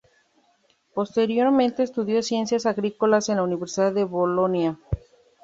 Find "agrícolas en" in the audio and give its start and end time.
2.65-3.35